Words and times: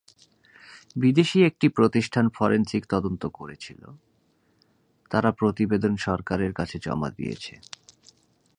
বিদেশি 0.95 1.37
একটি 1.43 1.67
প্রতিষ্ঠান 1.69 2.25
ফরেনসিক 2.29 2.83
তদন্ত 2.89 3.23
করেছিল, 3.33 3.81
তার 5.11 5.25
প্রতিবেদন 5.31 5.93
সরকারের 5.97 6.51
কাছে 6.53 6.77
জমা 6.79 7.09
দিয়েছে। 7.09 7.53